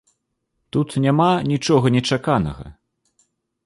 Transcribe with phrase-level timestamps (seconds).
[0.75, 2.77] Тут няма нічога нечаканага.